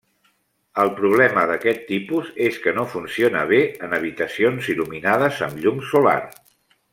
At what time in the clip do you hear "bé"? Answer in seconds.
3.53-3.61